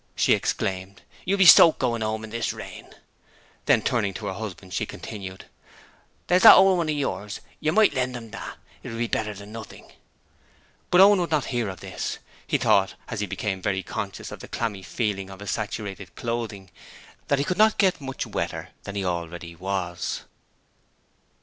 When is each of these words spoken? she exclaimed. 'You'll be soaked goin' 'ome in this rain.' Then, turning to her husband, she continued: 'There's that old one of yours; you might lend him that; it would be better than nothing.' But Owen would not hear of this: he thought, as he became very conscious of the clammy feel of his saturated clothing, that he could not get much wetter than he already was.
she 0.15 0.33
exclaimed. 0.33 1.03
'You'll 1.25 1.37
be 1.37 1.45
soaked 1.45 1.77
goin' 1.77 2.01
'ome 2.01 2.23
in 2.23 2.31
this 2.31 2.53
rain.' 2.53 2.95
Then, 3.67 3.83
turning 3.83 4.15
to 4.15 4.25
her 4.25 4.33
husband, 4.33 4.73
she 4.73 4.87
continued: 4.87 5.45
'There's 6.25 6.41
that 6.41 6.55
old 6.55 6.79
one 6.79 6.89
of 6.89 6.95
yours; 6.95 7.39
you 7.59 7.71
might 7.71 7.93
lend 7.93 8.15
him 8.17 8.31
that; 8.31 8.57
it 8.81 8.89
would 8.89 8.97
be 8.97 9.05
better 9.05 9.35
than 9.35 9.51
nothing.' 9.51 9.91
But 10.89 11.01
Owen 11.01 11.21
would 11.21 11.29
not 11.29 11.45
hear 11.53 11.69
of 11.69 11.81
this: 11.81 12.17
he 12.47 12.57
thought, 12.57 12.95
as 13.09 13.19
he 13.19 13.27
became 13.27 13.61
very 13.61 13.83
conscious 13.83 14.31
of 14.31 14.39
the 14.39 14.47
clammy 14.47 14.81
feel 14.81 15.29
of 15.31 15.39
his 15.39 15.51
saturated 15.51 16.15
clothing, 16.15 16.71
that 17.27 17.37
he 17.37 17.45
could 17.45 17.59
not 17.59 17.77
get 17.77 18.01
much 18.01 18.25
wetter 18.25 18.69
than 18.85 18.95
he 18.95 19.05
already 19.05 19.55
was. 19.55 20.21